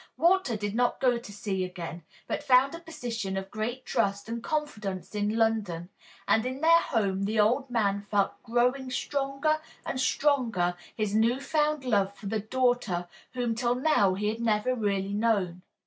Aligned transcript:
Walter 0.17 0.57
did 0.57 0.73
not 0.73 0.99
go 0.99 1.19
to 1.19 1.31
sea 1.31 1.63
again, 1.63 2.01
but 2.25 2.41
found 2.41 2.73
a 2.73 2.79
position 2.79 3.37
of 3.37 3.51
great 3.51 3.85
trust 3.85 4.27
and 4.27 4.41
confidence 4.41 5.13
in 5.13 5.35
London, 5.35 5.89
and 6.27 6.43
in 6.43 6.61
their 6.61 6.79
home 6.79 7.25
the 7.25 7.39
old 7.39 7.69
man 7.69 8.01
felt 8.09 8.41
growing 8.41 8.89
stronger 8.89 9.61
and 9.85 9.99
stronger 10.01 10.75
his 10.95 11.13
new 11.13 11.39
found 11.39 11.85
love 11.85 12.15
for 12.15 12.25
the 12.25 12.39
daughter 12.39 13.07
whom 13.35 13.53
till 13.53 13.75
now 13.75 14.15
he 14.15 14.27
had 14.29 14.41
never 14.41 14.73
really 14.73 15.13
known. 15.13 15.61